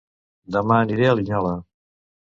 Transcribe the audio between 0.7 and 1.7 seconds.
aniré a Linyola